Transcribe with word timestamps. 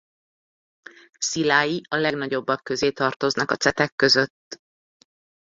Szilái 1.19 1.81
a 1.89 1.95
legnagyobbak 1.95 2.63
közé 2.63 2.91
tartoznak 2.91 3.51
a 3.51 3.55
cetek 3.55 3.95
között. 3.95 4.59